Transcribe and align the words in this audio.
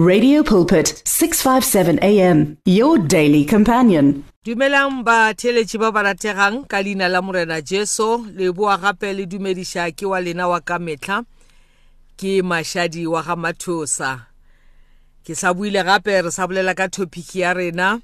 Radio 0.00 0.40
Pulpit 0.42 1.02
657 1.04 1.98
AM 2.00 2.56
your 2.64 2.96
daily 2.96 3.44
companion. 3.44 4.24
Dumelang 4.40 5.04
ba 5.04 5.36
theletši 5.36 5.76
ba 5.76 5.92
barategang 5.92 6.64
ka 6.64 6.80
leina 6.80 7.12
la 7.12 7.20
morena 7.20 7.60
Jesu 7.60 8.24
le 8.32 8.48
boa 8.56 8.80
gape 8.80 9.12
le 9.12 9.28
dumediša 9.28 9.92
ke 9.92 10.08
wa 10.08 10.16
lena 10.24 10.48
wa 10.48 10.64
ka 10.64 10.80
metlha 10.80 11.28
ke 12.16 12.40
mashadi 12.40 13.04
wa 13.04 13.20
ga 13.20 13.36
mathosa. 13.36 14.32
Ke 15.28 15.36
sa 15.36 15.52
buile 15.52 15.84
gape 15.84 16.24
re 16.24 16.32
sa 16.32 16.48
bolela 16.48 16.72
ka 16.72 16.88
topic 16.88 17.28
ya 17.36 17.52
rena 17.52 18.00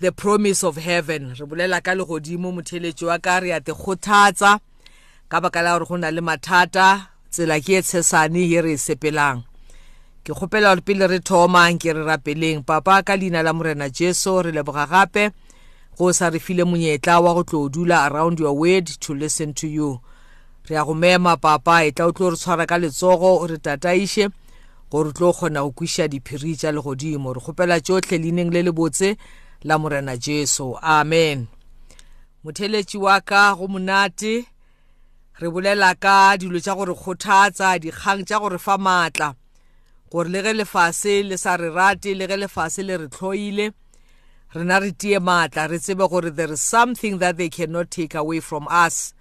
the 0.00 0.16
promise 0.16 0.64
of 0.64 0.80
heaven 0.80 1.36
re 1.36 1.44
bolela 1.44 1.84
ka 1.84 1.92
legodimo 1.92 2.56
motheletši 2.56 3.04
wa 3.04 3.20
ka 3.20 3.36
re 3.44 3.52
ya 3.52 3.60
te 3.60 3.76
kgothatsa 3.76 4.64
ka 5.28 5.36
baka 5.44 5.60
la 5.60 5.76
gore 5.76 5.92
go 5.92 5.96
na 6.00 6.08
le 6.08 6.24
mathata 6.24 7.12
tsela 7.28 7.60
ke 7.60 7.84
e 7.84 7.84
tshesane 7.84 8.48
ye 8.48 8.64
re 8.64 8.80
e 8.80 8.80
sepelang. 8.80 9.44
ke 10.24 10.32
kgopela 10.34 10.74
le 10.74 10.80
pele 10.80 11.06
re 11.06 11.18
thoma 11.18 11.70
nke 11.72 11.92
re 11.92 12.02
rapeleng 12.04 12.62
papa 12.62 13.02
ka 13.02 13.16
leina 13.16 13.42
la 13.42 13.52
morena 13.52 13.88
jesu 13.90 14.42
re 14.42 14.52
leboga 14.52 14.86
gape 14.86 15.30
go 15.98 16.12
sa 16.12 16.30
re 16.30 16.38
file 16.38 16.62
monyetla 16.64 17.18
wa 17.20 17.34
go 17.34 17.42
tlo 17.42 17.68
dula 17.68 18.06
around 18.06 18.38
your 18.40 18.54
word 18.54 18.86
to 18.86 19.14
listen 19.14 19.54
to 19.54 19.66
you 19.66 19.98
re 20.70 20.76
ya 20.76 20.84
go 20.84 20.94
mema 20.94 21.36
papa 21.36 21.82
e 21.84 21.90
tla 21.90 22.06
o 22.06 22.12
tlo 22.12 22.30
re 22.30 22.36
tshwara 22.36 22.66
ka 22.66 22.78
letsogo 22.78 23.42
o 23.42 23.46
re 23.46 23.58
tataiše 23.58 24.28
gore 24.90 25.12
tlo 25.12 25.32
kgona 25.32 25.62
go 25.66 25.70
kweša 25.74 26.08
diphiri 26.08 26.54
tša 26.56 26.70
legodimo 26.70 27.32
re 27.34 27.40
kgopela 27.42 27.80
tsotlhe 27.82 28.18
leineng 28.22 28.54
le 28.54 28.62
le 28.62 28.72
botse 28.72 29.16
la 29.66 29.74
morena 29.78 30.14
jesu 30.16 30.78
amen 30.82 31.46
motheletši 32.46 32.98
wa 32.98 33.18
ka 33.26 33.54
go 33.58 33.66
monate 33.66 34.46
re 35.42 35.50
bolela 35.50 35.94
ka 35.98 36.38
dilo 36.38 36.60
tša 36.62 36.74
gore 36.78 36.94
kgothatsa 36.94 37.74
dikgang 37.82 38.22
tša 38.22 38.38
gore 38.38 38.58
fa 38.62 38.78
maatla 38.78 39.34
gore 40.12 40.28
le 40.28 40.42
ge 40.44 40.52
lefase 40.52 41.22
le 41.24 41.36
sa 41.40 41.56
re 41.56 41.70
rate 41.72 42.12
le 42.14 42.26
ge 42.28 42.36
lefase 42.36 42.84
le 42.84 42.96
re 43.00 43.06
tlhoile 43.08 43.70
rena 44.52 44.76
re 44.80 44.90
tie 44.92 45.16
maatla 45.18 45.64
re 45.72 45.78
tsebe 45.80 46.04
gore 46.12 46.30
there 46.36 46.52
is 46.52 46.60
something 46.60 47.16
that 47.18 47.36
they 47.38 47.48
cannot 47.48 47.88
take 47.90 48.14
away 48.18 48.38
from 48.40 48.68
us 48.68 49.14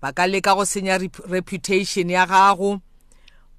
ba 0.00 0.12
ka 0.12 0.28
leka 0.28 0.52
go 0.54 0.64
senya 0.68 1.00
reputation 1.26 2.12
ya 2.12 2.26
gago 2.28 2.80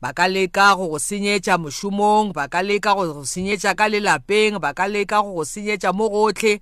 ba 0.01 0.13
ka 0.13 0.29
leka 0.29 0.75
go 0.77 0.87
go 0.93 0.99
senyetša 1.01 1.57
mošomong 1.57 2.29
ba 2.37 2.45
ka 2.47 2.61
leka 2.61 2.93
go 2.93 3.09
go 3.09 3.25
senyetša 3.25 3.73
ka 3.73 3.89
lelapeng 3.89 4.61
ba 4.61 4.77
ka 4.77 4.85
leka 4.85 5.17
go 5.25 5.41
go 5.41 5.45
senyetša 5.45 5.89
mo 5.97 6.13
gotlhe 6.13 6.61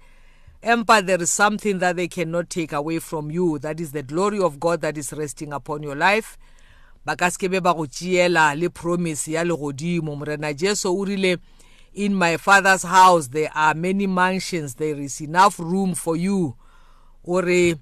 empa 0.63 1.03
there 1.05 1.21
is 1.23 1.31
something 1.31 1.79
that 1.83 1.99
they 1.99 2.07
cannot 2.07 2.47
take 2.49 2.71
away 2.71 2.99
from 3.03 3.27
you 3.29 3.59
that 3.59 3.83
is 3.83 3.91
the 3.91 4.03
glory 4.03 4.39
of 4.39 4.61
god 4.63 4.79
that 4.79 4.95
is 4.95 5.11
resting 5.11 5.51
upon 5.51 5.83
your 5.83 5.95
life 5.99 6.37
ba 7.05 7.15
ka 7.15 7.29
skebe 7.31 7.59
ba 7.63 7.73
go 7.73 7.87
tšeela 7.87 8.55
le 8.55 8.69
promise 8.69 9.31
ya 9.31 9.43
legodimo 9.43 10.15
morena 10.15 10.53
jesu 10.53 10.91
o 10.91 11.05
rile 11.05 11.37
in 11.93 12.13
my 12.15 12.37
father's 12.37 12.83
house 12.83 13.27
there 13.31 13.49
are 13.55 13.73
many 13.73 14.07
mansions 14.07 14.75
there 14.75 14.99
is 15.01 15.21
enough 15.21 15.59
room 15.59 15.95
for 15.95 16.17
you 16.17 16.53
o 17.25 17.41
re 17.41 17.75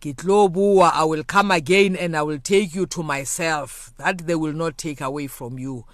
ke 0.00 0.12
tlo 0.18 0.48
boa 0.50 0.90
i 0.94 1.04
will 1.04 1.22
come 1.24 1.50
again 1.54 1.94
and 1.96 2.16
i 2.16 2.22
will 2.22 2.42
take 2.42 2.74
you 2.74 2.86
to 2.86 3.02
myself 3.02 3.92
that 3.98 4.26
they 4.26 4.34
will 4.34 4.52
not 4.56 4.76
take 4.76 5.00
away 5.04 5.26
from 5.28 5.58
you 5.58 5.84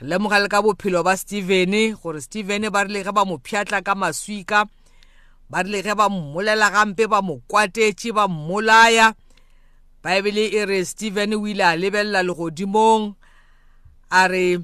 lemoga 0.00 0.38
le 0.38 0.48
ka 0.48 0.62
bophelo 0.62 1.02
ba 1.02 1.16
stevene 1.16 1.94
gore 2.02 2.20
stevene 2.22 2.70
ba 2.70 2.84
rile 2.84 3.02
ge 3.04 3.12
ba 3.12 3.24
mo 3.24 3.38
pšhatla 3.38 3.82
ka 3.82 3.94
maswika 3.94 4.64
ba 5.50 5.62
rile 5.62 5.82
ge 5.82 5.94
ba 5.94 6.06
mmolela 6.08 6.70
gampe 6.70 7.06
ba 7.10 7.18
mo 7.22 7.42
kwatetse 7.50 8.14
ba 8.14 8.28
mmolaya 8.28 9.10
Bible 10.02 10.48
e 10.50 10.64
re 10.66 10.84
Stephen 10.84 11.34
o 11.34 11.46
ile 11.46 11.62
a 11.62 11.76
lebella 11.78 12.24
legodimong 12.26 13.14
a 14.10 14.26
re 14.26 14.58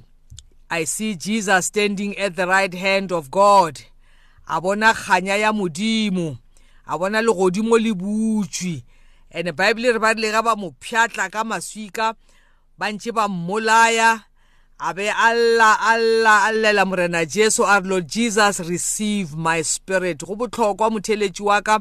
I 0.71 0.85
see 0.85 1.15
Jesus 1.15 1.67
standing 1.67 2.19
at 2.19 2.35
the 2.35 2.45
right 2.47 2.75
hand 2.75 3.13
of 3.13 3.31
God 3.31 3.81
a 4.49 4.61
bona 4.61 4.93
khanya 4.93 5.37
ya 5.39 5.53
modimo 5.53 6.37
a 6.85 6.99
bona 6.99 7.23
legodimo 7.23 7.79
le 7.79 7.95
butswe 7.95 8.83
and 9.31 9.55
bible 9.55 9.87
e 9.87 9.93
re 9.93 9.99
ba 10.01 10.13
le 10.19 10.29
ga 10.33 10.43
ba 10.43 10.57
mo 10.57 10.75
phyatla 10.81 11.31
ka 11.31 11.45
maswika 11.45 12.17
ba 12.77 12.91
ntse 12.91 13.15
ba 13.15 13.29
mmolaya 13.29 14.25
a 14.81 14.91
be 14.93 15.07
alla 15.07 15.79
alla 15.81 16.51
allela 16.51 16.85
morena 16.85 17.25
jesu 17.25 17.63
a 17.63 17.79
re 17.79 17.87
lord 17.87 18.09
jesus 18.11 18.59
receive 18.67 19.37
my 19.39 19.63
spirit 19.63 20.19
go 20.27 20.35
botlhokwa 20.35 20.91
motheletši 20.91 21.43
wa 21.47 21.63
ka 21.63 21.79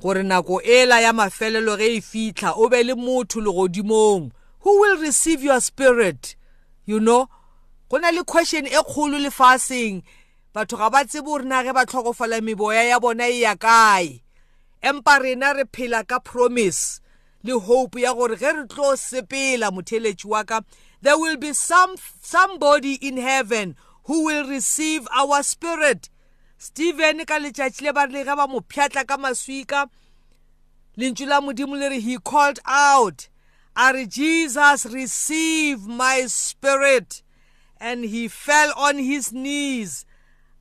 gore 0.00 0.22
nako 0.22 0.60
ela 0.60 1.00
ya 1.00 1.12
mafelelo 1.12 1.76
ge 1.76 1.96
e 1.96 2.00
fitlha 2.00 2.52
o 2.56 2.68
be 2.68 2.82
le 2.84 2.94
motho 2.94 3.40
legodimong 3.40 4.30
who 4.60 4.80
will 4.80 4.96
receive 5.00 5.42
your 5.42 5.60
spirit 5.60 6.36
you 6.86 7.00
know 7.00 7.28
go 7.88 7.96
na 7.98 8.10
le 8.10 8.22
question 8.24 8.66
e 8.66 8.76
kgolo 8.82 9.16
lefaseng 9.18 10.02
batho 10.52 10.76
ga 10.76 10.90
ba 10.90 11.04
tsebe 11.08 11.30
o 11.32 11.38
rena 11.38 11.64
ge 11.64 11.72
ba 11.72 11.86
tlhokofala 11.88 12.40
meboya 12.44 12.84
ya 12.84 13.00
bona 13.00 13.24
e 13.28 13.40
ya 13.40 13.56
kae 13.56 14.20
empa 14.82 15.18
rena 15.18 15.52
re 15.56 15.64
phela 15.72 16.04
ka 16.04 16.20
promise 16.20 17.00
le 17.42 17.56
hope 17.56 17.96
ya 17.96 18.12
gore 18.14 18.36
ge 18.36 18.52
re 18.52 18.68
tlo 18.68 18.92
sepela 19.00 19.70
motheletši 19.72 20.28
wa 20.28 20.44
ka 20.44 20.60
there 21.00 21.16
will 21.18 21.36
be 21.40 21.52
some, 21.54 21.96
somebody 22.22 22.94
in 23.00 23.16
heaven 23.16 23.72
who 24.04 24.24
will 24.28 24.44
receive 24.44 25.08
our 25.16 25.42
spirit 25.42 26.10
steven 26.66 27.22
ka 27.24 27.36
letšatši 27.38 27.84
le 27.86 27.92
ba 27.94 28.06
rile 28.10 28.24
ge 28.26 28.34
ba 28.34 28.46
mo 28.50 28.60
pšhatla 28.60 29.04
ka 29.06 29.16
maswika 29.16 29.86
lentšu 30.98 31.26
la 31.30 31.38
modimo 31.40 31.78
le 31.78 31.88
re 31.88 32.00
he 32.02 32.18
called 32.18 32.58
out 32.66 33.28
a 33.76 33.92
re 33.94 34.04
jesus 34.06 34.84
receive 34.86 35.86
my 35.86 36.26
spirit 36.26 37.22
and 37.78 38.04
he 38.06 38.26
fell 38.26 38.72
on 38.76 38.98
his 38.98 39.30
knees 39.32 40.04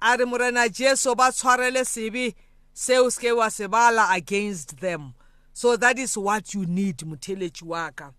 a 0.02 0.14
re 0.20 0.26
morena 0.26 0.70
jesu 0.70 1.16
ba 1.16 1.32
tshwarele 1.34 1.82
sebe 1.86 2.36
seo 2.74 3.10
se 3.10 3.18
ke 3.26 3.34
wa 3.34 3.50
se 3.50 3.66
bala 3.68 4.06
against 4.14 4.78
them 4.78 5.14
so 5.54 5.76
that 5.76 5.98
is 5.98 6.16
what 6.18 6.54
you 6.54 6.66
need 6.68 6.98
motheletši 7.02 7.64
wa 7.66 7.90
ka 7.96 8.12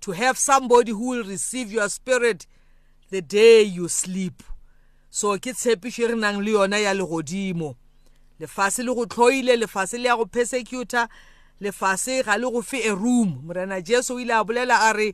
to 0.00 0.12
have 0.12 0.38
somebody 0.38 0.92
who 0.92 1.08
will 1.08 1.24
receive 1.26 1.72
your 1.74 1.88
spirit 1.90 2.46
the 3.10 3.20
day 3.20 3.62
you 3.66 3.88
sleep 3.88 4.42
so 5.12 5.36
ke 5.36 5.52
tshepišo 5.52 6.08
re 6.08 6.16
nang 6.16 6.40
le 6.42 6.50
yona 6.56 6.78
ya 6.80 6.94
legodimo 6.96 7.74
lefase 8.40 8.80
le 8.82 8.94
go 8.96 9.04
tlhoile 9.04 9.56
lefase 9.60 10.00
le 10.00 10.08
ya 10.08 10.16
go 10.16 10.24
persecutor 10.24 11.04
lefase 11.60 12.22
ga 12.24 12.40
le 12.40 12.48
go 12.48 12.62
fe 12.64 12.80
a 12.88 12.94
room 12.96 13.44
morena 13.44 13.76
jesu 13.84 14.16
o 14.16 14.18
ile 14.20 14.32
a 14.32 14.40
bolela 14.40 14.88
a 14.88 14.92
re 14.96 15.12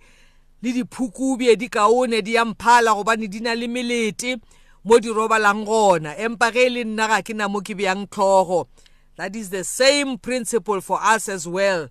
le 0.63 0.71
diphukubje 0.73 1.59
di 1.59 1.67
kaone 1.69 2.23
di 2.23 2.39
yamphala 2.39 2.95
gobane 2.95 3.27
di 3.27 3.41
na 3.43 3.59
le 3.59 3.67
melete 3.67 4.39
mo 4.87 5.03
di 5.03 5.11
robalang 5.11 5.67
gona 5.67 6.15
empa 6.15 6.55
ge 6.55 6.71
e 6.71 6.71
le 6.79 6.85
nna 6.87 7.11
ga 7.11 7.19
ke 7.27 7.35
na 7.35 7.51
mo 7.51 7.59
ke 7.59 7.75
bjang 7.75 8.07
tlhogo 8.07 8.71
that 9.19 9.35
is 9.35 9.51
the 9.51 9.65
same 9.67 10.15
principle 10.17 10.79
for 10.81 11.03
us 11.03 11.27
as 11.29 11.43
well 11.51 11.91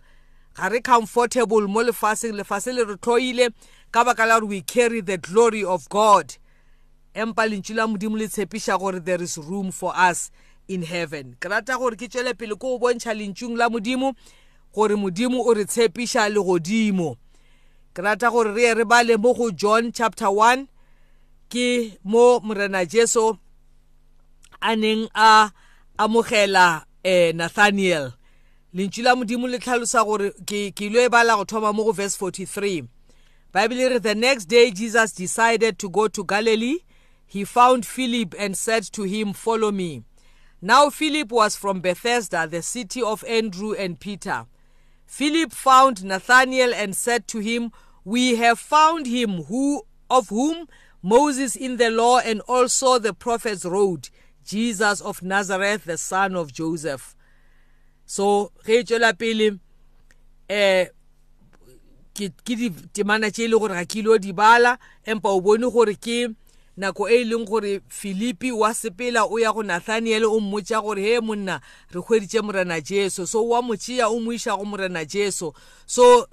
ga 0.55 0.71
re 0.71 0.79
comfortable 0.79 1.67
mo 1.67 1.83
lefaseng 1.83 2.39
lefase 2.39 2.71
le 2.71 2.87
re 2.87 2.95
tlhoile 2.95 3.51
ka 3.91 4.07
baka 4.07 4.23
la 4.23 4.39
gore 4.39 4.47
we 4.63 4.63
carry 4.63 5.01
the 5.03 5.19
glory 5.19 5.59
of 5.59 5.91
god 5.91 6.39
empa 7.17 7.45
lentswe 7.47 7.75
la 7.75 7.87
modimo 7.87 8.17
le 8.17 8.27
tshepiša 8.27 8.77
gore 8.77 8.99
there 8.99 9.23
is 9.23 9.37
room 9.37 9.71
for 9.71 9.93
us 10.11 10.19
in 10.71 10.83
heaven 10.87 11.33
ke 11.41 11.49
rata 11.53 11.77
gore 11.81 11.95
ke 11.97 12.07
tswele 12.07 12.33
pele 12.37 12.55
ko 12.55 12.75
o 12.75 12.77
bontšha 12.79 13.13
lentšung 13.17 13.57
la 13.57 13.69
modimo 13.69 14.13
gore 14.73 14.95
modimo 14.95 15.41
o 15.41 15.53
re 15.53 15.65
tshepiša 15.65 16.27
legodimo 16.29 17.15
ke 17.93 18.05
rata 18.05 18.29
gore 18.29 18.53
re 18.53 18.61
ye 18.67 18.73
re 18.73 18.83
bale 18.85 19.17
mo 19.17 19.33
go 19.33 19.49
john 19.51 19.89
chapter 19.91 20.29
1 20.29 20.67
ke 21.49 21.97
mo 22.05 22.37
morena 22.45 22.85
jesu 22.85 23.33
a 24.61 24.75
neng 24.75 25.07
a 25.15 25.49
amogela 25.97 26.85
eh, 27.03 27.33
nathaniel 27.33 28.13
lentswe 28.73 29.01
la 29.03 29.15
modimo 29.17 29.49
le 29.49 29.57
tlhalosa 29.59 30.05
gore 30.05 30.31
ke 30.45 30.69
ile 30.85 31.09
e 31.09 31.09
bala 31.09 31.33
go 31.41 31.45
thoma 31.49 31.73
mo 31.73 31.81
go 31.83 31.91
verse 31.97 32.13
43 32.21 32.85
bible 33.57 33.81
e 33.83 33.89
re 33.89 33.99
the 33.99 34.13
next 34.15 34.45
day 34.45 34.69
jesus 34.69 35.11
decided 35.17 35.79
to 35.81 35.89
go 35.89 36.05
to 36.07 36.21
galilee 36.23 36.77
he 37.27 37.43
found 37.43 37.85
Philip 37.85 38.33
and 38.39 38.57
said 38.57 38.83
to 38.93 39.03
him, 39.03 39.33
Follow 39.33 39.71
me. 39.71 40.03
Now 40.61 40.89
Philip 40.89 41.29
was 41.31 41.55
from 41.57 41.81
Bethesda, 41.81 42.47
the 42.49 42.61
city 42.61 43.03
of 43.03 43.23
Andrew 43.25 43.73
and 43.73 43.99
Peter. 43.99 44.45
Philip 45.05 45.51
found 45.51 46.03
Nathanael 46.05 46.73
and 46.73 46.95
said 46.95 47.27
to 47.27 47.39
him, 47.39 47.73
We 48.05 48.37
have 48.37 48.57
found 48.57 49.07
him 49.07 49.43
who 49.43 49.83
of 50.09 50.29
whom 50.29 50.67
Moses 51.03 51.55
in 51.57 51.75
the 51.75 51.89
law 51.89 52.19
and 52.19 52.39
also 52.47 52.97
the 52.97 53.13
prophets 53.13 53.65
wrote, 53.65 54.09
Jesus 54.45 55.01
of 55.01 55.21
Nazareth, 55.21 55.83
the 55.83 55.97
son 55.97 56.33
of 56.35 56.53
Joseph. 56.53 57.13
So 58.05 58.53
ge 58.65 58.69
e 58.69 58.83
tswela 58.83 59.11
pele 59.19 59.59
eh 60.49 60.85
ke 62.15 62.31
ke 62.43 62.55
di 62.55 62.69
temana 62.71 63.29
tse 63.29 63.43
e 63.43 63.47
le 63.49 63.59
gore 63.59 63.75
ga 63.75 63.83
ke 63.83 63.97
ile 63.99 64.07
o 64.15 64.17
di 64.17 64.31
bala 64.31 64.79
empa 65.05 65.27
o 65.27 65.41
bone 65.41 65.69
gore 65.69 65.93
ke 65.99 66.31
nako 66.77 67.09
e 67.09 67.21
e 67.21 67.23
leng 67.23 67.45
gore 67.45 67.79
philipi 67.87 68.51
wa 68.51 68.73
sepela 68.73 69.25
o 69.31 69.39
ya 69.39 69.51
go 69.53 69.63
nathaniele 69.63 70.25
o 70.25 70.39
mmotsa 70.39 70.81
gore 70.81 71.01
he 71.01 71.19
monna 71.19 71.61
re 71.91 72.01
kgweditse 72.01 72.41
morena 72.41 72.81
jesu 72.81 73.27
so 73.27 73.43
wa 73.49 73.61
motšea 73.61 74.07
o 74.07 74.19
mo 74.19 74.31
iša 74.33 74.57
go 74.57 74.65
morena 74.65 75.05
jesu 75.05 75.53
so 75.85 76.27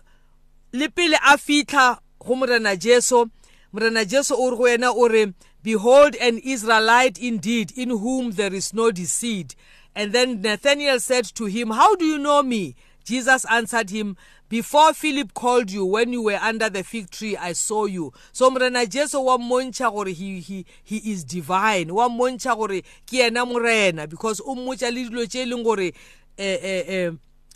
le 0.73 0.89
pele 0.89 1.17
a 1.23 1.37
fitlha 1.39 1.99
go 2.27 2.35
morena 2.35 2.77
jesu 2.77 3.31
morena 3.73 4.05
jesu 4.05 4.35
o 4.35 4.51
re 4.51 4.57
go 4.57 4.69
ena 4.69 4.93
o 4.93 5.09
re 5.09 5.33
behold 5.63 6.15
an 6.21 6.39
israelite 6.45 7.19
indeed 7.19 7.71
in 7.73 7.89
whom 7.91 8.33
there 8.33 8.53
is 8.57 8.75
no 8.75 8.91
deceit 8.93 9.57
and 9.95 10.13
then 10.13 10.43
nathanael 10.43 11.01
said 11.01 11.25
to 11.25 11.45
him 11.47 11.71
how 11.71 11.97
do 11.97 12.05
you 12.05 12.19
know 12.19 12.43
me 12.43 12.77
jesus 13.05 13.47
answered 13.51 13.89
him 13.91 14.15
before 14.49 14.93
philip 14.93 15.33
called 15.35 15.71
you 15.71 15.85
when 15.85 16.13
you 16.13 16.23
were 16.23 16.37
under 16.41 16.69
the 16.69 16.85
fig 16.85 17.09
tree 17.11 17.37
i 17.37 17.53
saw 17.53 17.87
you 17.87 18.13
so 18.33 18.51
morena 18.51 18.87
jesu 18.87 19.21
wa 19.25 19.39
mmontšha 19.39 19.91
gore 19.91 20.09
he, 20.13 20.41
he, 20.41 20.67
he 20.83 20.97
is 21.13 21.25
divine 21.25 21.93
wa 21.95 22.09
mmontšha 22.09 22.55
gore 22.57 22.83
ke 23.07 23.19
yena 23.21 23.47
morena 23.47 24.07
because 24.07 24.41
o 24.41 24.55
mmotša 24.55 24.91
le 24.93 25.09
dilo 25.09 25.27
tše 25.29 25.43
e 25.43 25.47
leng 25.47 25.63
gore 25.65 25.89
um 25.89 26.45
eh, 26.45 26.59
eh, 26.63 26.85
eh, 26.89 27.11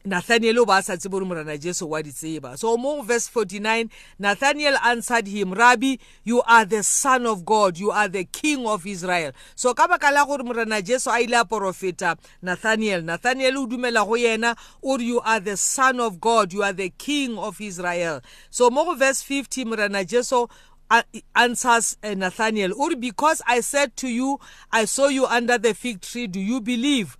Nathaniel 0.09 0.65
ba 0.65 0.81
sa 0.81 0.97
tsebo 0.97 1.21
morana 1.21 1.61
Jesu 1.61 1.85
wa 1.85 2.01
di 2.01 2.09
tseba 2.17 2.57
so 2.57 2.73
mo 2.81 3.05
verse 3.05 3.29
49 3.29 3.93
Nathaniel 4.17 4.81
answered 4.81 5.29
him 5.29 5.53
Rabbi 5.53 6.01
you 6.25 6.41
are 6.49 6.65
the 6.65 6.81
son 6.83 7.29
of 7.29 7.45
God 7.45 7.77
you 7.77 7.93
are 7.93 8.09
the 8.09 8.25
king 8.25 8.65
of 8.65 8.89
Israel 8.89 9.37
so 9.53 9.77
ka 9.77 9.85
baka 9.85 10.09
la 10.09 10.25
gore 10.25 10.41
morana 10.41 10.81
Jesu 10.81 11.13
a 11.13 11.21
ile 11.21 11.37
a 11.37 11.45
profeta 11.45 12.17
Nathaniel 12.41 13.05
Nathaniel 13.05 13.61
o 13.61 13.67
dumela 13.69 14.01
go 14.09 14.17
yena 14.17 14.57
or 14.81 14.97
you 15.05 15.21
are 15.21 15.45
the 15.45 15.61
son 15.61 16.01
of 16.01 16.17
God 16.25 16.57
you 16.57 16.65
are 16.65 16.73
the 16.73 16.89
king 16.97 17.37
of 17.37 17.61
Israel 17.61 18.25
so 18.49 18.73
mo 18.73 18.97
verse 18.97 19.21
50 19.23 19.69
morana 19.69 20.05
Jesu 20.05 20.49
Uh, 20.89 21.05
answers 21.37 22.01
uh, 22.03 22.17
Nathaniel, 22.17 22.73
Or 22.73 22.97
because 22.97 23.43
I 23.45 23.61
said 23.61 23.93
to 24.01 24.09
you, 24.09 24.41
I 24.73 24.87
saw 24.89 25.13
you 25.13 25.27
under 25.29 25.59
the 25.61 25.75
fig 25.77 26.01
tree, 26.01 26.25
do 26.27 26.41
you 26.41 26.63
believe? 26.65 27.19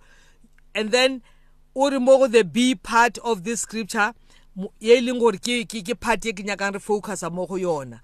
And 0.73 0.89
then 0.89 1.21
o 1.81 1.89
re 1.89 1.97
mo 1.97 2.17
go 2.17 2.27
the 2.27 2.43
b 2.43 2.75
part 2.75 3.17
of 3.19 3.45
this 3.45 3.61
scripture 3.61 4.13
ye 4.81 4.97
e 4.97 5.01
leng 5.01 5.17
gore 5.17 5.39
ke 5.39 5.93
part 5.99 6.25
e 6.25 6.33
ke 6.33 6.43
nyakang 6.43 6.73
re 6.75 6.79
focusa 6.83 7.31
mo 7.31 7.45
go 7.47 7.55
yona 7.55 8.01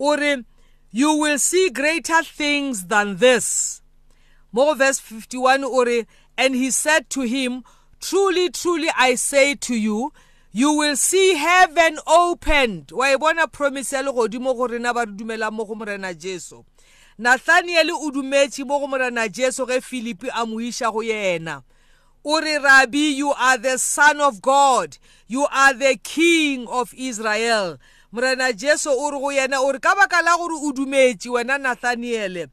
o 0.00 0.16
re 0.16 0.42
you 0.90 1.12
will 1.12 1.36
see 1.38 1.68
greater 1.68 2.22
things 2.24 2.86
than 2.86 3.16
this 3.18 3.82
mo 4.50 4.64
go 4.70 4.74
verse 4.80 4.98
51 4.98 5.64
o 5.64 5.84
re 5.84 6.06
and 6.38 6.54
he 6.56 6.70
said 6.70 7.10
to 7.10 7.20
him 7.28 7.62
truly 8.00 8.48
truly 8.48 8.88
i 8.96 9.14
say 9.14 9.54
to 9.54 9.76
you 9.76 10.10
you 10.52 10.72
will 10.72 10.96
see 10.96 11.34
heaven 11.34 11.98
opened 12.06 12.90
wa 12.92 13.12
e 13.12 13.16
bona 13.18 13.46
promise 13.46 13.92
ya 13.92 14.00
legodimo 14.02 14.56
go 14.56 14.68
rena 14.72 14.94
ba 14.94 15.04
re 15.04 15.12
dumelang 15.12 15.52
mo 15.52 15.66
go 15.68 15.74
morena 15.74 16.14
jesu 16.14 16.64
nathaniele 17.18 17.92
o 17.92 18.08
dumetse 18.10 18.64
mo 18.64 18.80
go 18.80 18.86
morena 18.86 19.28
jesu 19.28 19.66
ge 19.68 19.84
filipi 19.84 20.32
a 20.32 20.46
mo 20.48 20.56
iša 20.56 20.88
go 20.90 21.04
yena 21.04 21.60
uri 22.28 22.58
Rabbi 22.58 23.14
you 23.16 23.32
are 23.38 23.56
the 23.56 23.78
son 23.78 24.20
of 24.20 24.42
God 24.42 24.98
you 25.28 25.46
are 25.50 25.72
the 25.72 25.96
king 25.96 26.68
of 26.68 26.92
Israel 26.94 27.80
morena 28.12 28.52
Jesu 28.52 28.90
o 28.92 29.08
re 29.10 29.16
go 29.18 29.28
yena 29.32 29.56
o 29.64 29.72
re 29.72 29.78
ka 29.78 29.94
baka 29.96 30.20
la 30.20 30.36
gore 30.36 30.60
o 30.60 30.72
dumetše 30.76 31.32
wena 31.32 31.56
Nathaniel 31.56 32.48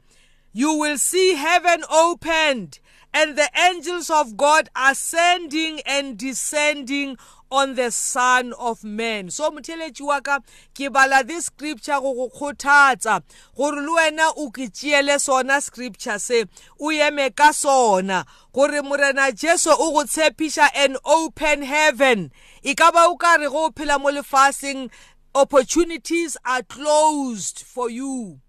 you 0.54 0.72
will 0.78 0.96
see 0.96 1.34
heaven 1.34 1.84
opened 1.92 2.78
and 3.12 3.36
the 3.36 3.50
angels 3.68 4.08
of 4.08 4.36
God 4.38 4.70
ascending 4.74 5.82
and 5.84 6.16
descending 6.16 7.18
on 7.50 7.74
the 7.76 7.90
son 7.90 8.52
of 8.58 8.82
man 8.82 9.30
so 9.30 9.50
motheletši 9.50 10.02
wa 10.02 10.20
ka 10.20 10.40
ke 10.74 10.90
bala 10.92 11.22
this 11.24 11.46
scripture 11.46 12.00
go 12.00 12.12
go 12.14 12.28
kgothatsa 12.36 13.22
gore 13.56 13.80
le 13.82 13.90
wena 13.94 14.32
o 14.36 14.50
ke 14.50 14.66
tšeele 14.68 15.20
sona 15.20 15.60
scripture 15.60 16.18
se 16.18 16.44
o 16.80 16.90
eme 16.90 17.30
ka 17.34 17.52
sona 17.52 18.24
gore 18.52 18.82
morena 18.82 19.30
jesu 19.32 19.70
o 19.70 19.92
go 19.92 20.04
tshepiša 20.04 20.68
an 20.74 20.96
open 21.04 21.62
heaven 21.62 22.32
e 22.62 22.74
ka 22.74 22.90
ba 22.90 23.04
o 23.06 23.16
ka 23.16 23.36
re 23.36 23.46
go 23.48 23.70
phela 23.70 24.00
mo 24.00 24.10
lefaseng 24.10 24.90
opportunities 25.34 26.36
are 26.44 26.62
closed 26.64 27.60
for 27.62 27.88
you 27.88 28.40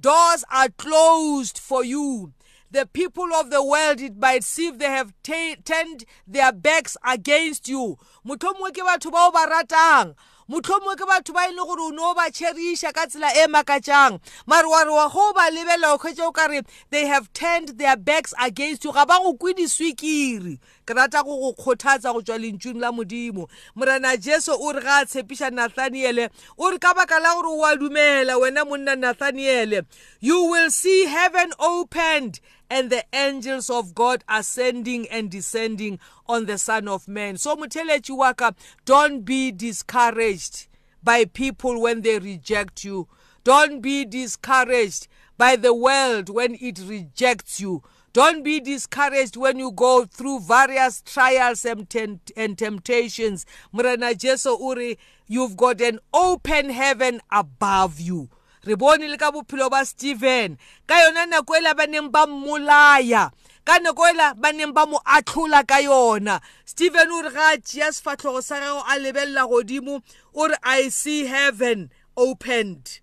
doors 0.00 0.44
are 0.50 0.70
closed 0.70 1.58
for 1.58 1.84
you 1.84 2.32
The 2.70 2.86
people 2.86 3.32
of 3.32 3.50
the 3.50 3.62
world 3.62 4.00
it 4.00 4.16
might 4.18 4.42
seem 4.44 4.78
they 4.78 4.86
have 4.86 5.12
turned 5.22 6.04
their 6.26 6.52
backs 6.52 6.96
against 7.06 7.68
you. 7.68 7.96
Mohlomongwe 8.26 8.72
ke 8.74 8.82
batho 8.86 9.10
bao 9.10 9.32
ba 9.32 9.46
ratang 9.46 10.16
mohlomongwe 10.48 10.94
ke 10.96 11.02
batho 11.08 11.34
ba 11.34 11.46
e 11.48 11.52
leng 11.52 11.66
gore 11.66 11.82
o 11.90 11.90
ne 11.90 11.98
o 12.06 12.14
ba 12.14 12.30
cheriša 12.30 12.94
ka 12.94 13.06
tsela 13.06 13.26
e 13.34 13.46
makatsang 13.50 14.20
mare 14.46 14.68
wa 14.70 14.82
re 14.84 14.90
wa 14.92 15.08
go 15.08 15.32
ba 15.34 15.50
lebelela 15.50 15.90
o 15.90 15.98
kgwetse 15.98 16.22
o 16.22 16.30
ka 16.32 16.46
re 16.46 16.62
they 16.90 17.06
have 17.06 17.26
turned 17.32 17.74
their 17.80 17.96
backs 17.96 18.32
against 18.38 18.84
you 18.84 18.92
ga 18.92 19.04
ba 19.04 19.18
go 19.18 19.34
kwe 19.34 19.54
diswikiri 19.58 20.58
ke 20.86 20.94
rata 20.94 21.24
go 21.26 21.34
go 21.34 21.50
kgothatsa 21.58 22.14
go 22.14 22.22
tswa 22.22 22.38
lentsweng 22.38 22.78
la 22.78 22.92
modimo 22.94 23.50
morena 23.74 24.14
jesu 24.14 24.54
o 24.54 24.70
re 24.70 24.80
ga 24.80 25.02
a 25.02 25.04
tshepiša 25.04 25.50
nathaniele 25.50 26.30
o 26.56 26.70
re 26.70 26.78
ka 26.78 26.94
baka 26.94 27.18
la 27.18 27.34
gore 27.34 27.50
o 27.50 27.64
a 27.66 27.74
dumela 27.74 28.38
wena 28.38 28.62
monna 28.64 28.94
nathaniele 28.94 29.82
you 30.20 30.46
will 30.46 30.70
see 30.70 31.06
heaven 31.10 31.50
opened 31.58 32.38
and 32.70 32.90
the 32.90 33.04
angels 33.12 33.70
of 33.70 33.94
God 33.94 34.24
ascending 34.28 35.06
and 35.08 35.30
descending 35.30 35.98
on 36.28 36.46
the 36.46 36.58
Son 36.58 36.88
of 36.88 37.06
Man. 37.06 37.36
So 37.36 37.56
Mutelechi 37.56 38.16
Waka, 38.16 38.54
don't 38.84 39.22
be 39.24 39.52
discouraged 39.52 40.66
by 41.02 41.24
people 41.24 41.80
when 41.80 42.02
they 42.02 42.18
reject 42.18 42.84
you. 42.84 43.08
Don't 43.44 43.80
be 43.80 44.04
discouraged 44.04 45.06
by 45.38 45.54
the 45.56 45.74
world 45.74 46.28
when 46.28 46.56
it 46.60 46.80
rejects 46.84 47.60
you. 47.60 47.82
Don't 48.12 48.42
be 48.42 48.60
discouraged 48.60 49.36
when 49.36 49.58
you 49.58 49.70
go 49.70 50.06
through 50.06 50.40
various 50.40 51.02
trials 51.02 51.64
and, 51.66 51.88
tempt- 51.88 52.32
and 52.36 52.56
temptations. 52.56 53.44
Murana 53.74 54.16
Jesu 54.16 54.56
Uri, 54.58 54.98
you've 55.28 55.56
got 55.56 55.80
an 55.82 55.98
open 56.14 56.70
heaven 56.70 57.20
above 57.30 58.00
you. 58.00 58.30
re 58.66 58.74
bone 58.74 59.06
le 59.06 59.16
ka 59.16 59.30
bophelo 59.30 59.68
ba 59.70 59.84
steven 59.86 60.58
ka 60.90 60.94
yona 61.04 61.26
nako 61.26 61.54
ela 61.56 61.74
ba 61.74 61.86
neng 61.86 62.10
ba 62.10 62.26
mmolaya 62.26 63.30
ka 63.64 63.78
nako 63.78 64.06
ela 64.10 64.34
ba 64.34 64.52
neng 64.52 64.74
ba 64.74 64.86
mo 64.90 64.98
atlhola 65.06 65.62
ka 65.64 65.78
yona 65.80 66.42
steven 66.66 67.10
o 67.10 67.22
re 67.30 67.30
ga 67.30 67.48
a 67.54 67.58
tšea 67.62 67.92
sefatlhogo 67.94 68.42
sa 68.42 68.58
gago 68.58 68.82
a 68.90 68.98
lebelela 68.98 69.46
godimo 69.46 70.02
o 70.34 70.46
re 70.50 70.58
i 70.66 70.88
see 70.90 71.26
heaven 71.30 71.90
opened 72.18 73.00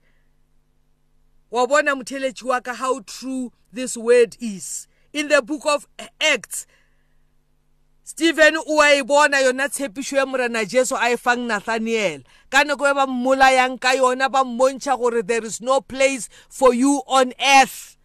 wa 1.49 1.63
bona 1.67 1.95
motheletši 1.95 2.43
wa 2.43 2.59
ka 2.59 2.73
how 2.75 2.99
true 3.07 3.51
this 3.71 3.95
word 3.95 4.35
is 4.43 4.87
in 5.15 5.29
the 5.31 5.39
book 5.41 5.63
of 5.65 5.87
acts 6.19 6.67
Stephen 8.05 8.57
o 8.67 8.81
a 8.81 8.99
e 8.99 9.01
bona 9.01 9.37
yona 9.37 9.69
tshepišo 9.69 10.17
ya 10.17 10.25
morena 10.25 10.65
Jesu 10.65 10.93
a 10.97 11.11
e 11.13 11.15
fang 11.15 11.47
Nathaniel 11.47 12.19
ka 12.51 12.63
nako 12.65 12.89
e 12.91 12.93
ba 12.93 13.07
mmolayang 13.07 13.79
ka 13.79 13.95
yona 13.95 14.27
ba 14.29 14.43
mmontšha 14.43 14.99
gore 14.99 15.21
there 15.21 15.45
is 15.45 15.61
no 15.61 15.79
place 15.79 16.27
for 16.49 16.73
you 16.73 17.01
on 17.07 17.31
earth 17.39 17.95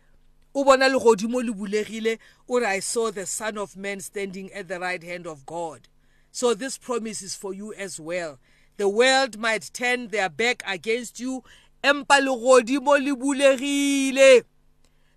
o 0.55 0.63
bona 0.63 0.87
legodimo 0.89 1.43
le 1.43 1.51
bulegile 1.53 2.19
o 2.49 2.61
re 2.61 2.67
I 2.79 2.79
saw 2.79 3.11
the 3.11 3.27
son 3.27 3.59
of 3.59 3.77
man 3.77 3.99
standing 3.99 4.53
at 4.53 4.69
the 4.69 4.79
right 4.79 5.03
hand 5.03 5.27
of 5.27 5.45
God 5.45 5.89
so 6.31 6.55
this 6.55 6.79
promise 6.79 7.21
is 7.21 7.35
for 7.35 7.53
you 7.53 7.75
as 7.75 7.99
well 7.99 8.39
the 8.77 8.89
world 8.89 9.37
might 9.37 9.69
turn 9.75 10.09
their 10.15 10.29
back 10.29 10.63
against 10.65 11.19
you 11.19 11.43
empa 11.83 12.23
legodimo 12.23 12.95
le 13.03 13.17
bulegile 13.19 14.45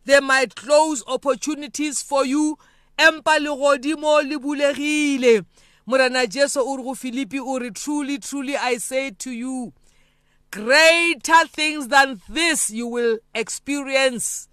they 0.06 0.20
might 0.20 0.56
close 0.56 1.04
opportunities 1.08 2.02
for 2.02 2.26
you 2.26 2.58
empa 3.08 3.39
legodimo 3.39 4.22
le 4.22 4.38
bulegile 4.38 5.41
morana 5.88 6.27
jesu 6.27 6.60
o 6.60 6.77
re 6.77 6.84
go 6.84 6.93
filipi 6.93 7.39
o 7.39 7.58
re 7.60 7.72
truly 7.72 8.20
truly 8.20 8.55
i 8.55 8.77
say 8.77 9.10
to 9.12 9.31
you 9.31 9.74
greater 10.51 11.48
things 11.48 11.88
than 11.88 12.22
this 12.29 12.70
you 12.70 12.86
will 12.86 13.17
experience 13.34 14.48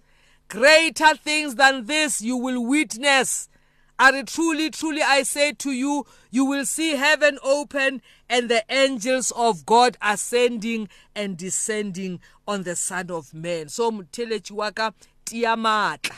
greater 0.47 1.15
things 1.15 1.55
than 1.55 1.85
this 1.85 2.21
you 2.21 2.35
will 2.35 2.65
witness 2.65 3.49
are 3.99 4.23
truly 4.23 4.71
truly 4.71 5.03
i 5.03 5.21
say 5.21 5.51
to 5.51 5.71
you 5.71 6.05
you 6.31 6.43
will 6.43 6.65
see 6.65 6.95
heaven 6.95 7.37
open 7.43 8.01
and 8.29 8.49
the 8.49 8.63
angels 8.69 9.29
of 9.35 9.63
god 9.65 9.95
ascending 10.01 10.89
and 11.15 11.37
descending 11.37 12.19
on 12.47 12.63
the 12.63 12.75
son 12.75 13.11
of 13.11 13.31
man 13.33 13.69
so 13.69 13.91
motheletši 13.91 14.53
wa 14.53 14.71
ka 14.71 14.91
tia 15.25 15.55
maatla 15.57 16.15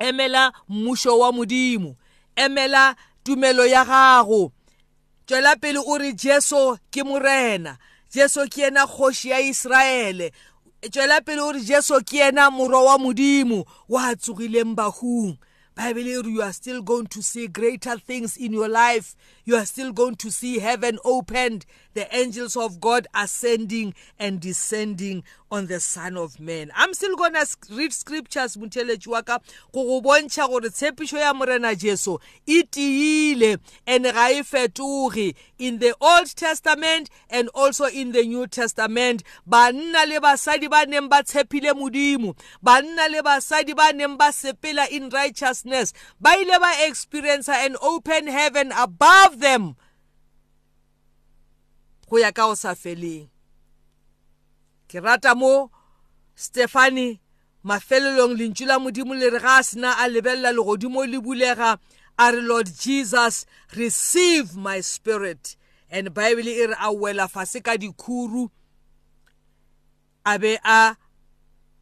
emela 0.00 0.52
mmušo 0.68 1.18
wa 1.18 1.32
modimo 1.32 1.96
emela 2.36 2.96
tumelo 3.22 3.66
ya 3.66 3.84
gago 3.84 4.52
tšwela 5.26 5.56
pele 5.56 5.80
o 5.86 5.98
re 5.98 6.12
jesu 6.12 6.78
ke 6.90 7.02
morena 7.04 7.76
jesu 8.12 8.48
ke 8.50 8.60
yena 8.60 8.86
kgoši 8.86 9.28
ya 9.28 9.40
iseraele 9.40 10.32
tšwela 10.90 11.20
pele 11.20 11.40
o 11.42 11.52
re 11.52 11.60
jesu 11.60 12.00
ke 12.04 12.16
yena 12.16 12.50
morwa 12.50 12.82
wa 12.84 12.98
modimo 12.98 13.64
wa 13.88 14.16
tsogileng 14.16 14.74
bahung 14.74 15.36
bible 15.76 16.10
e 16.10 16.22
re 16.22 16.32
you 16.32 16.42
are 16.42 16.52
still 16.52 16.82
going 16.82 17.06
to 17.06 17.22
see 17.22 17.46
greater 17.48 17.96
things 18.06 18.36
in 18.36 18.52
your 18.52 18.68
life 18.68 19.16
you 19.50 19.56
are 19.56 19.66
still 19.66 19.92
going 19.92 20.14
to 20.14 20.30
see 20.30 20.60
heaven 20.60 20.96
opened. 21.04 21.66
The 21.94 22.06
angels 22.14 22.56
of 22.56 22.80
God 22.80 23.08
ascending 23.16 23.94
and 24.16 24.40
descending 24.40 25.24
on 25.50 25.66
the 25.66 25.80
Son 25.80 26.16
of 26.16 26.38
Man. 26.38 26.70
I'm 26.76 26.94
still 26.94 27.16
going 27.16 27.32
to 27.34 27.44
read 27.72 27.92
scriptures, 27.92 28.56
Mutelechi 28.56 29.08
waka, 29.08 29.40
go 29.74 29.82
go 30.00 30.08
bontsha 30.08 30.46
gore 30.48 30.60
tshepišo 30.70 31.18
ya 31.18 31.34
morena 31.34 31.74
Jesu 31.74 32.18
e 32.46 32.62
tiile 32.62 33.58
and 33.88 34.04
ga 34.04 34.28
e 34.30 34.42
fetoge 34.44 35.34
in 35.58 35.80
the 35.80 35.92
Old 36.00 36.32
Testament 36.36 37.10
and 37.28 37.48
also 37.52 37.86
in 37.86 38.12
the 38.12 38.22
New 38.22 38.46
Testament. 38.46 39.24
Banna 39.48 40.06
le 40.06 40.20
basadi 40.20 40.70
ba 40.70 40.84
neng 40.86 41.08
ba 41.08 41.24
tshepile 41.24 41.72
modimo, 41.74 42.36
banna 42.64 43.10
le 43.10 43.20
basadi 43.24 43.74
ba 43.74 43.92
neng 43.92 44.16
ba 44.16 44.26
sepela 44.30 44.86
in 44.92 45.08
righteousness, 45.10 45.92
ba 46.20 46.30
ile 46.38 46.56
ba 46.60 46.72
experience 46.86 47.48
an 47.48 47.74
open 47.82 48.28
heaven 48.28 48.70
above 48.78 49.39
them 49.40 49.74
go 52.10 52.18
ya 52.20 52.30
ka 52.32 52.46
o 52.52 52.54
sa 52.54 52.76
feleng 52.76 53.26
ke 54.88 55.00
rata 55.00 55.34
mo 55.34 55.72
stephane 56.36 57.18
mafelelong 57.64 58.36
lentswe 58.36 58.66
la 58.68 58.76
modimo 58.78 59.14
le 59.16 59.30
re 59.30 59.40
ga 59.40 59.56
a 59.64 59.64
sena 59.64 59.92
a 59.98 60.06
lebelela 60.08 60.52
legodimo 60.52 61.02
le 61.06 61.18
bulega 61.22 61.78
a 62.18 62.26
re 62.30 62.40
lord 62.42 62.66
jesus 62.78 63.46
receive 63.78 64.56
my 64.58 64.80
spirit 64.82 65.56
and 65.90 66.10
bible 66.14 66.46
e 66.48 66.66
re 66.66 66.74
a 66.78 66.90
wela 66.94 67.28
fase 67.30 67.62
ka 67.62 67.76
dikhuru 67.78 68.50
a 70.26 70.34
be 70.38 70.58
a 70.66 70.96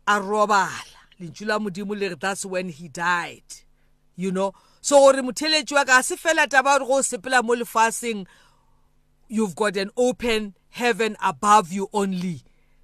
a 0.06 0.14
robala 0.20 0.86
lentswe 1.20 1.46
la 1.48 1.56
modimo 1.58 1.96
le 1.96 2.08
re 2.12 2.16
that's 2.20 2.44
when 2.44 2.68
he 2.68 2.88
died 2.92 3.44
you 4.20 4.28
know 4.30 4.52
so 4.80 4.98
gore 5.00 5.22
motheletši 5.22 5.74
wa 5.74 5.84
ka 5.84 5.96
ga 5.96 6.02
se 6.02 6.16
fela 6.16 6.46
taba 6.48 6.78
gore 6.78 6.86
go 6.88 7.00
sepela 7.02 7.42
mo 7.42 7.54
lefaseng 7.56 8.26
you've 9.28 9.54
got 9.54 9.76
an 9.76 9.90
open 9.96 10.54
heaven 10.70 11.16
above 11.20 11.72
you 11.72 11.88
only 11.92 12.42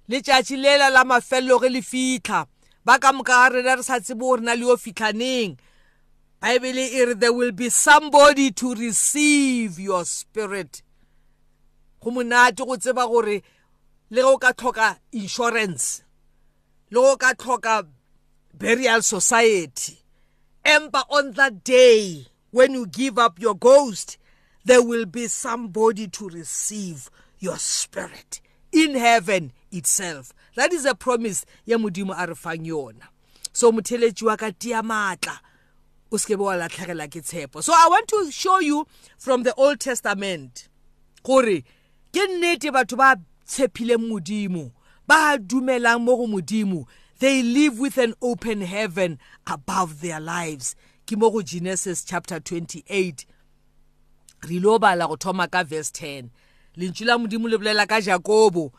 letšatši 0.09 0.57
lela 0.57 0.89
la 0.91 1.03
mafelelo 1.03 1.59
ge 1.61 1.69
le 1.69 1.81
fitlha 1.81 2.45
ba 2.85 2.99
ka 2.99 3.13
moka 3.13 3.31
ga 3.33 3.49
rena 3.49 3.75
re 3.77 3.83
sa 3.83 3.99
tsebe 3.99 4.19
gore 4.21 4.41
na 4.41 4.53
le 4.53 4.67
yo 4.67 4.77
fitlhaneng 4.77 5.55
bible 6.41 6.83
e 6.83 7.05
re 7.05 7.13
there 7.15 7.33
will 7.33 7.51
be 7.51 7.69
somebody 7.69 8.51
to 8.51 8.73
receive 8.75 9.79
your 9.79 10.05
spirit 10.05 10.81
go 12.03 12.11
monate 12.11 12.57
go 12.65 12.77
tseba 12.77 13.07
gore 13.07 13.41
le 14.11 14.21
go 14.21 14.37
ka 14.37 14.51
tlhoka 14.51 14.99
insurance 15.11 16.03
le 16.91 16.99
go 16.99 17.15
ka 17.17 17.33
tlhoka 17.33 17.87
burial 18.53 19.01
society 19.01 20.04
Ember 20.65 21.03
on 21.11 21.33
that 21.33 21.63
day 21.63 22.25
when 22.49 22.73
you 22.73 22.87
give 22.87 23.19
up 23.19 23.39
your 23.39 23.53
ghost, 23.53 24.17
there 24.63 24.81
will 24.81 25.05
be 25.05 25.27
somebody 25.27 26.07
to 26.07 26.27
receive 26.27 27.11
your 27.37 27.57
spirit 27.59 28.41
in 28.71 28.95
heaven 28.95 29.51
itself. 29.71 30.33
That 30.55 30.73
is 30.73 30.85
a 30.85 30.95
promise 30.95 31.45
ya 31.65 31.77
modimo 31.77 32.15
a 32.17 32.25
re 32.25 32.33
fang 32.33 32.65
yona. 32.65 33.05
So 33.53 33.71
motheletsi 33.71 34.23
wa 34.25 34.35
ka 34.35 34.51
tia 34.57 34.81
matla 34.81 35.37
o 36.11 36.15
skebe 36.15 36.39
wa 36.39 36.55
latlhagela 36.57 37.07
ke 37.11 37.21
tshepo. 37.21 37.61
So 37.61 37.71
I 37.71 37.87
want 37.87 38.07
to 38.07 38.31
show 38.31 38.59
you 38.59 38.87
from 39.19 39.43
the 39.43 39.53
Old 39.53 39.79
Testament 39.79 40.67
gore 41.21 41.61
ke 42.11 42.25
nnete 42.27 42.71
batho 42.73 42.97
ba 42.97 43.17
tshepile 43.47 43.97
modimo 43.97 44.71
ba 45.05 45.37
dumelang 45.37 46.01
mo 46.01 46.17
go 46.17 46.25
modimo 46.25 46.87
they 47.19 47.41
live 47.41 47.79
with 47.79 47.97
an 47.97 48.13
open 48.21 48.61
heaven 48.61 49.19
above 49.47 50.01
their 50.01 50.19
lives 50.19 50.75
ke 51.07 51.15
mo 51.17 51.29
go 51.31 51.41
genesis 51.41 52.03
chapter 52.03 52.39
28 52.39 53.25
re 54.47 54.59
lo 54.59 54.77
bala 54.77 55.07
go 55.07 55.15
thoma 55.15 55.47
ka 55.49 55.63
verse 55.63 55.91
10 55.91 56.29
lentswe 56.77 57.05
la 57.07 57.17
modimo 57.17 57.47
le 57.49 57.57
bolela 57.57 57.87
ka 57.87 58.01
jakobo 58.01 58.71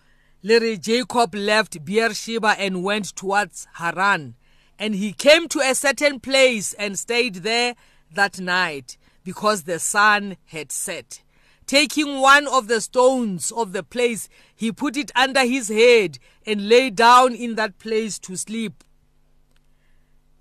le 0.42 0.58
re 0.58 0.76
jacob 0.76 1.34
left 1.34 1.82
beersheba 1.84 2.54
and 2.58 2.82
went 2.84 3.14
towards 3.16 3.66
haran 3.80 4.34
and 4.78 4.94
he 4.94 5.12
came 5.14 5.48
to 5.48 5.60
a 5.60 5.74
certain 5.74 6.20
place 6.20 6.74
and 6.74 6.98
stayed 6.98 7.36
there 7.36 7.74
that 8.12 8.38
night 8.38 8.98
because 9.24 9.62
the 9.62 9.78
sun 9.78 10.36
had 10.46 10.70
set 10.70 11.22
Taking 11.66 12.20
one 12.20 12.46
of 12.46 12.68
the 12.68 12.80
stones 12.80 13.50
of 13.50 13.72
the 13.72 13.82
place, 13.82 14.28
he 14.54 14.70
put 14.70 14.96
it 14.96 15.10
under 15.16 15.44
his 15.44 15.68
head 15.68 16.18
and 16.46 16.68
lay 16.68 16.90
down 16.90 17.34
in 17.34 17.56
that 17.56 17.78
place 17.80 18.20
to 18.20 18.36
sleep. 18.36 18.84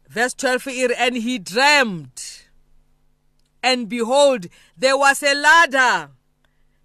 Verse 0.08 0.36
12 0.36 0.68
And 0.98 1.16
he 1.18 1.40
dreamed, 1.40 2.12
and 3.64 3.90
behold, 3.90 4.46
there 4.78 4.96
was 4.98 5.24
a 5.24 5.34
ladder 5.34 6.12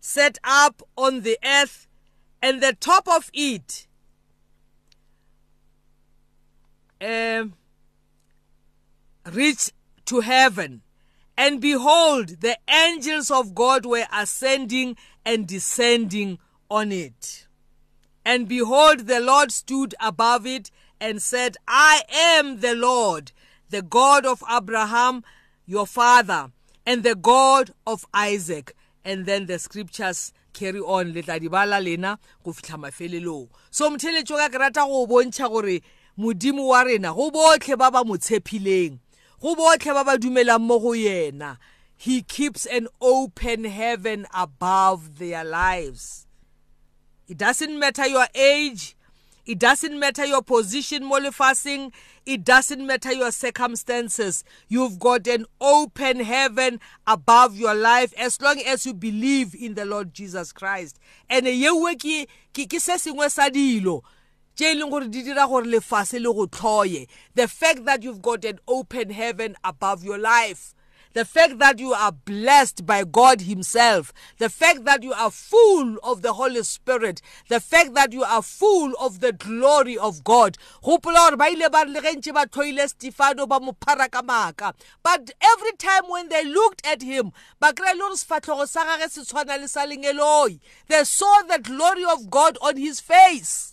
set 0.00 0.38
up 0.42 0.82
on 0.96 1.20
the 1.20 1.38
earth, 1.44 1.86
and 2.40 2.62
the 2.62 2.72
top 2.80 3.06
of 3.06 3.30
it. 3.34 3.86
Uh, 7.02 7.44
reached 9.32 9.72
to 10.06 10.20
heaven 10.20 10.82
And 11.42 11.58
behold, 11.58 12.42
the 12.42 12.58
angels 12.68 13.30
of 13.30 13.54
God 13.54 13.86
were 13.86 14.04
ascending 14.12 14.98
and 15.24 15.46
descending 15.48 16.38
on 16.70 16.92
it. 16.92 17.46
And 18.26 18.46
behold, 18.46 19.06
the 19.06 19.20
Lord 19.20 19.50
stood 19.50 19.94
above 20.00 20.46
it 20.46 20.70
and 21.00 21.22
said, 21.22 21.56
I 21.66 22.02
am 22.14 22.60
the 22.60 22.74
Lord, 22.74 23.32
the 23.70 23.80
God 23.80 24.26
of 24.26 24.44
Abraham, 24.52 25.24
your 25.64 25.86
father, 25.86 26.52
and 26.84 27.02
the 27.02 27.14
God 27.14 27.72
of 27.86 28.04
Isaac. 28.12 28.74
And 29.02 29.24
then 29.24 29.46
the 29.46 29.58
scriptures 29.58 30.34
carry 30.52 30.80
on 30.80 31.14
le 31.14 31.22
tla 31.22 31.38
di 31.40 31.48
bala 31.48 31.80
lena 31.80 32.18
go 32.44 32.50
fitlha 32.52 32.76
mafelelong 32.78 33.48
so 33.70 33.88
motheletso 33.88 34.36
ka 34.36 34.48
ke 34.50 34.60
rata 34.60 34.80
go 34.80 35.06
bontšha 35.06 35.48
gore 35.48 35.80
modimo 36.18 36.66
wa 36.68 36.82
rena 36.82 37.14
go 37.14 37.30
botlhe 37.30 37.78
ba 37.78 37.88
ba 37.90 38.04
mo 38.04 38.16
tshepileng 38.16 38.98
go 39.40 39.54
botlhe 39.56 39.88
ba 39.96 40.04
ba 40.04 40.18
dumelang 40.20 40.60
mo 40.60 40.78
go 40.78 40.90
yena 40.92 41.56
he 41.96 42.20
keeps 42.22 42.66
an 42.66 42.86
open 43.00 43.64
heaven 43.64 44.26
above 44.34 45.18
their 45.18 45.42
lives 45.44 46.26
it 47.26 47.38
doesn't 47.38 47.78
matter 47.78 48.06
your 48.06 48.26
age 48.34 48.96
It 49.46 49.58
doesn't 49.58 49.98
matter 49.98 50.22
your 50.30 50.42
position 50.42 51.04
mo 51.10 51.18
lefatsheng. 51.18 51.90
It 52.26 52.44
doesn't 52.44 52.84
matter 52.86 53.10
your 53.12 53.32
circumstances. 53.32 54.44
You've 54.68 55.00
got 55.00 55.26
an 55.26 55.46
open 55.58 56.20
heaven 56.20 56.78
above 57.06 57.56
your 57.58 57.74
life 57.74 58.12
as 58.16 58.38
long 58.38 58.60
as 58.62 58.86
you 58.86 58.94
believe 58.94 59.56
in 59.56 59.74
the 59.74 59.86
Lord 59.86 60.12
Jesus 60.14 60.52
Christ. 60.52 61.00
And 61.26 61.46
yewe 61.48 61.96
ke 61.98 62.28
ke 62.52 62.78
se 62.78 63.00
sengwe 63.00 63.26
sa 63.32 63.48
dilo. 63.50 64.04
tse 64.60 64.68
e 64.72 64.74
leng 64.76 64.90
gore 64.92 65.06
di 65.08 65.22
dira 65.24 65.46
gore 65.48 65.64
lefase 65.64 66.18
le 66.20 66.28
go 66.36 66.44
tlhoye 66.46 67.08
the 67.34 67.48
fact 67.48 67.84
that 67.86 68.02
you've 68.02 68.20
got 68.20 68.44
an 68.44 68.58
open 68.68 69.08
heaven 69.08 69.56
above 69.64 70.04
your 70.04 70.18
life 70.18 70.74
the 71.14 71.24
fact 71.24 71.58
that 71.58 71.78
you 71.78 71.94
are 71.94 72.12
blessed 72.12 72.86
by 72.86 73.02
God 73.02 73.40
Himself, 73.40 74.12
the 74.38 74.48
fact 74.48 74.84
that 74.84 75.02
you 75.02 75.12
are 75.12 75.32
full 75.32 75.96
of 76.04 76.22
the 76.22 76.34
Holy 76.34 76.62
Spirit, 76.62 77.20
the 77.48 77.58
fact 77.58 77.94
that 77.94 78.12
you 78.12 78.22
are 78.22 78.42
full 78.42 78.92
of 79.00 79.18
the 79.18 79.32
glory 79.32 79.98
of 79.98 80.22
God. 80.22 80.56
But 80.84 80.90
every 81.16 81.36
time 81.66 81.94
when 86.06 86.28
they 86.28 86.44
looked 86.44 86.86
at 86.86 87.02
him, 87.02 87.26
e 87.64 87.72
they 90.88 91.04
saw 91.04 91.42
the 91.48 91.58
glory 91.60 92.04
of 92.04 92.30
God 92.30 92.56
on 92.62 92.76
his 92.76 93.00
face. 93.00 93.69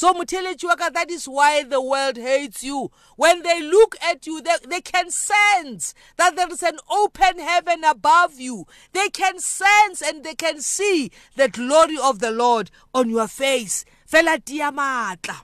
So, 0.00 0.14
Mutelechuaka, 0.14 0.90
that 0.94 1.10
is 1.10 1.28
why 1.28 1.62
the 1.62 1.78
world 1.78 2.16
hates 2.16 2.64
you. 2.64 2.90
When 3.16 3.42
they 3.42 3.60
look 3.60 3.94
at 4.02 4.26
you, 4.26 4.40
they, 4.40 4.54
they 4.66 4.80
can 4.80 5.10
sense 5.10 5.92
that 6.16 6.36
there 6.36 6.48
is 6.50 6.62
an 6.62 6.78
open 6.90 7.38
heaven 7.38 7.84
above 7.84 8.40
you. 8.40 8.64
They 8.94 9.10
can 9.10 9.38
sense 9.40 10.00
and 10.00 10.24
they 10.24 10.34
can 10.34 10.62
see 10.62 11.10
the 11.36 11.50
glory 11.50 11.98
of 12.02 12.18
the 12.20 12.30
Lord 12.30 12.70
on 12.94 13.10
your 13.10 13.28
face. 13.28 13.84
Fela 14.10 14.42
diamatla. 14.42 15.42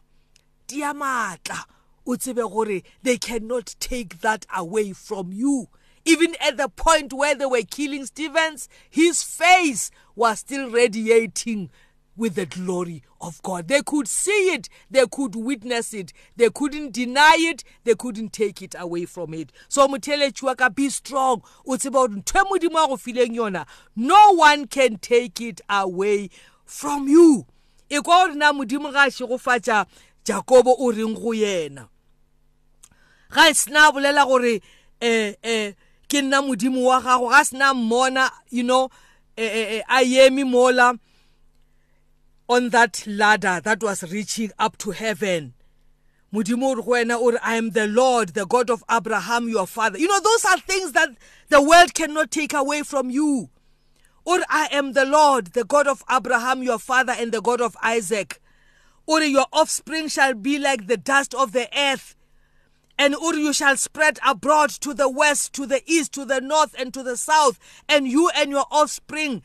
Diamatla. 0.69 1.65
Utsebe 2.07 2.83
they 3.03 3.19
cannot 3.19 3.77
take 3.79 4.23
that 4.23 4.47
away 4.57 4.95
from 4.95 5.35
you 5.35 5.69
even 6.09 6.35
at 6.41 6.57
the 6.57 6.69
point 6.71 7.13
where 7.13 7.35
they 7.35 7.47
were 7.47 7.65
killing 7.69 8.07
Stevens, 8.07 8.69
his 8.89 9.25
face 9.25 9.91
was 10.15 10.39
still 10.39 10.71
radiating 10.71 11.69
with 12.17 12.35
the 12.35 12.47
glory 12.47 13.03
of 13.21 13.43
God. 13.43 13.69
They 13.69 13.83
could 13.83 14.09
see 14.09 14.55
it, 14.55 14.69
they 14.91 15.05
could 15.11 15.35
witness 15.37 15.93
it, 15.93 16.13
they 16.37 16.49
couldn't 16.51 16.93
deny 16.93 17.37
it, 17.39 17.63
they 17.85 17.95
couldn't 17.95 18.33
take 18.33 18.63
it 18.63 18.75
away 18.79 19.05
from 19.05 19.35
it. 19.35 19.53
So 19.69 19.87
Mutelechi 19.87 20.43
waka 20.43 20.71
be 20.71 20.89
strong. 20.89 21.43
It's 21.67 21.85
e 21.85 21.89
about 21.89 22.11
No 23.95 24.35
one 24.35 24.67
can 24.67 24.99
take 24.99 25.41
it 25.41 25.61
away 25.69 26.31
from 26.65 27.09
you. 27.09 27.47
E 27.89 28.01
kwa 28.01 28.27
rena 28.29 28.53
modimo 28.53 28.91
ga 28.93 29.09
se 29.11 29.25
go 29.27 29.39
fatsa 29.39 29.87
Jakobo 30.25 30.75
o 30.79 30.91
reng 30.91 31.15
go 31.15 31.31
yena. 31.33 31.87
Ga 33.31 33.53
sna 33.55 33.93
bolela 33.93 34.25
gore 34.27 34.59
eh 35.01 35.35
eh 35.43 35.73
ke 36.09 36.21
nna 36.23 36.43
modimo 36.43 36.83
wa 36.83 37.01
gago 37.01 37.31
ga 37.31 37.45
sna 37.45 37.75
mmona 37.75 38.29
you 38.51 38.65
know 38.65 38.89
eh 39.37 39.53
eh, 39.79 39.83
eh 39.89 40.01
a 40.01 40.05
yemi 40.05 40.45
mola 40.45 40.95
eh, 40.95 40.97
on 42.49 42.71
that 42.71 43.05
ladder 43.07 43.61
that 43.63 43.83
was 43.83 44.03
reaching 44.13 44.53
up 44.59 44.77
to 44.79 44.93
heaven 44.93 45.53
modimo 46.33 46.63
o 46.65 46.75
re 46.77 46.83
go 46.83 46.91
wena 46.91 47.17
o 47.19 47.33
re 47.33 47.39
i 47.43 47.55
am 47.55 47.71
the 47.71 47.87
lord 47.87 48.31
the 48.31 48.47
god 48.47 48.71
of 48.71 48.85
abraham 48.91 49.49
your 49.49 49.67
father 49.67 49.99
you 49.99 50.07
know 50.09 50.21
those 50.21 50.45
are 50.45 50.59
things 50.59 50.93
that 50.93 51.09
the 51.49 51.61
world 51.61 51.93
cannot 51.95 52.31
take 52.31 52.53
away 52.53 52.83
from 52.83 53.11
you 53.11 53.49
o 54.25 54.37
re 54.39 54.45
i 54.49 54.69
am 54.71 54.93
the 54.93 55.05
lord 55.05 55.47
the 55.55 55.65
god 55.65 55.87
of 55.89 56.05
abraham 56.11 56.63
your 56.63 56.79
father 56.79 57.13
and 57.19 57.33
the 57.33 57.41
god 57.43 57.61
of 57.61 57.77
isaac 57.83 58.41
o 59.09 59.19
re 59.19 59.27
your 59.27 59.47
offspring 59.53 60.07
shall 60.09 60.35
be 60.35 60.59
like 60.59 60.87
the 60.87 60.97
dust 60.97 61.35
of 61.35 61.51
the 61.53 61.69
earth 61.77 62.15
and 62.99 63.15
o 63.17 63.33
re 63.33 63.41
you 63.41 63.53
shall 63.53 63.77
spread 63.77 64.19
abroad 64.25 64.71
to 64.71 64.95
the 64.95 65.09
west 65.09 65.53
to 65.53 65.67
the 65.67 65.83
east 65.87 66.13
to 66.13 66.25
the 66.25 66.41
north 66.41 66.75
and 66.79 66.95
to 66.95 67.03
the 67.03 67.17
south 67.17 67.59
and 67.89 68.07
you 68.07 68.31
and 68.39 68.51
your 68.51 68.67
offspring 68.71 69.43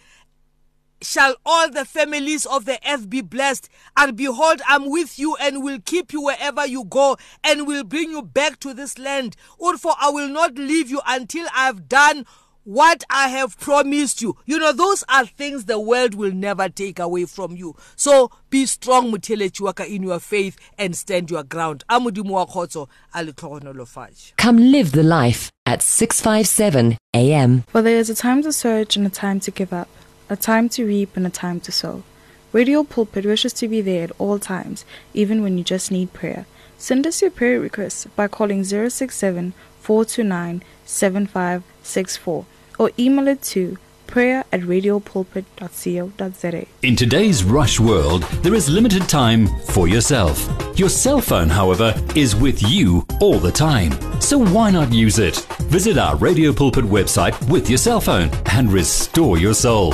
shall 1.04 1.36
all 1.46 1.70
the 1.70 1.84
families 1.86 2.46
of 2.46 2.64
the 2.66 2.80
earth 2.88 3.10
be 3.10 3.20
blessed. 3.22 3.68
And 3.98 4.16
behold, 4.16 4.62
I'm 4.68 4.90
with 4.90 5.18
you 5.20 5.36
and 5.42 5.64
will 5.64 5.80
keep 5.84 6.14
you 6.14 6.22
wherever 6.22 6.64
you 6.66 6.86
go 6.86 7.18
and 7.44 7.68
will 7.68 7.84
bring 7.84 8.12
you 8.12 8.22
back 8.22 8.60
to 8.62 8.74
this 8.74 8.98
land. 8.98 9.36
Therefore, 9.60 9.96
I 10.00 10.10
will 10.10 10.30
not 10.30 10.56
leave 10.56 10.90
you 10.90 11.02
until 11.08 11.46
I 11.56 11.66
have 11.66 11.90
done 11.90 12.26
what 12.64 13.04
I 13.10 13.30
have 13.30 13.60
promised 13.60 14.22
you. 14.22 14.38
You 14.46 14.60
know, 14.60 14.72
those 14.72 15.04
are 15.10 15.26
things 15.26 15.66
the 15.66 15.80
world 15.80 16.14
will 16.14 16.32
never 16.32 16.70
take 16.70 17.00
away 17.00 17.26
from 17.26 17.56
you. 17.56 17.76
So 17.96 18.30
be 18.52 18.68
strong, 18.68 19.12
Mutelechiwaka, 19.12 19.88
in 19.88 20.04
your 20.04 20.20
faith 20.20 20.56
and 20.78 20.96
stand 20.96 21.32
your 21.32 21.42
ground. 21.44 21.84
Come 21.90 22.06
live 22.06 22.14
the 24.92 25.04
life 25.04 25.50
at 25.66 25.82
657 25.82 26.98
AM. 27.16 27.62
For 27.62 27.66
well, 27.74 27.84
there 27.84 27.98
is 27.98 28.12
a 28.12 28.16
time 28.16 28.44
to 28.44 28.54
search 28.54 28.96
and 28.96 29.08
a 29.08 29.12
time 29.12 29.40
to 29.40 29.50
give 29.50 29.74
up 29.74 29.88
a 30.32 30.36
time 30.38 30.70
to 30.70 30.86
reap 30.86 31.18
and 31.18 31.28
a 31.28 31.30
time 31.30 31.60
to 31.60 31.74
sow. 31.74 32.04
Radio 32.54 32.84
Pulpit 32.84 33.26
wishes 33.26 33.52
to 33.52 33.68
be 33.68 33.82
there 33.82 34.06
at 34.06 34.12
all 34.18 34.40
times, 34.40 34.86
even 35.14 35.44
when 35.44 35.58
you 35.58 35.64
just 35.64 35.92
need 35.92 36.14
prayer. 36.14 36.46
Send 36.78 37.06
us 37.06 37.22
your 37.22 37.32
prayer 37.32 37.60
requests 37.60 38.06
by 38.16 38.30
calling 38.30 38.64
067 38.64 39.54
429 39.82 40.64
7564 40.86 42.46
or 42.80 42.92
email 42.98 43.28
it 43.28 43.42
to 43.42 43.78
prayer 44.08 44.44
at 44.52 44.60
radiopulpit.co.za. 44.62 46.68
In 46.82 46.96
today's 46.96 47.44
rush 47.44 47.80
world, 47.80 48.24
there 48.44 48.54
is 48.56 48.70
limited 48.70 49.08
time 49.10 49.48
for 49.68 49.88
yourself. 49.88 50.48
Your 50.80 50.90
cell 50.90 51.20
phone, 51.22 51.50
however, 51.50 51.94
is 52.16 52.36
with 52.36 52.62
you 52.70 53.06
all 53.22 53.40
the 53.40 53.52
time. 53.52 53.92
So 54.20 54.38
why 54.40 54.70
not 54.72 54.92
use 54.94 55.18
it? 55.20 55.36
Visit 55.64 55.98
our 55.98 56.16
Radio 56.18 56.52
Pulpit 56.54 56.86
website 56.86 57.36
with 57.50 57.68
your 57.70 57.78
cell 57.78 58.02
phone 58.02 58.30
and 58.48 58.72
restore 58.72 59.38
your 59.38 59.54
soul. 59.54 59.94